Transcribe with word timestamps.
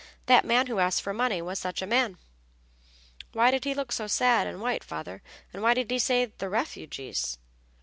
That 0.25 0.45
man 0.45 0.65
who 0.65 0.79
asked 0.79 1.03
for 1.03 1.13
money 1.13 1.43
was 1.43 1.59
such 1.59 1.83
a 1.83 1.85
man." 1.85 2.17
"But 3.31 3.37
why 3.37 3.51
did 3.51 3.65
he 3.65 3.75
look 3.75 3.91
so 3.91 4.07
sad 4.07 4.47
and 4.47 4.59
white, 4.59 4.83
father, 4.83 5.21
and 5.53 5.61
why 5.61 5.75
did 5.75 5.91
he 5.91 5.99
say 5.99 6.25
the 6.25 6.49
refugees?" 6.49 7.37